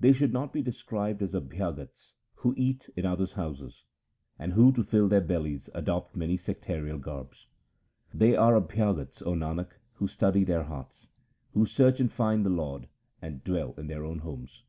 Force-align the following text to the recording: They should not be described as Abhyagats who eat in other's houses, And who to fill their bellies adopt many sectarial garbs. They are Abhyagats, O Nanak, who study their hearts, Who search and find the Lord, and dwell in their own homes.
They 0.00 0.12
should 0.12 0.32
not 0.32 0.52
be 0.52 0.62
described 0.62 1.22
as 1.22 1.32
Abhyagats 1.32 2.14
who 2.38 2.54
eat 2.56 2.90
in 2.96 3.06
other's 3.06 3.34
houses, 3.34 3.84
And 4.36 4.54
who 4.54 4.72
to 4.72 4.82
fill 4.82 5.06
their 5.06 5.20
bellies 5.20 5.70
adopt 5.74 6.16
many 6.16 6.36
sectarial 6.36 7.00
garbs. 7.00 7.46
They 8.12 8.34
are 8.34 8.56
Abhyagats, 8.60 9.22
O 9.22 9.34
Nanak, 9.34 9.76
who 9.92 10.08
study 10.08 10.42
their 10.42 10.64
hearts, 10.64 11.06
Who 11.52 11.66
search 11.66 12.00
and 12.00 12.10
find 12.10 12.44
the 12.44 12.50
Lord, 12.50 12.88
and 13.22 13.44
dwell 13.44 13.74
in 13.76 13.86
their 13.86 14.04
own 14.04 14.18
homes. 14.18 14.64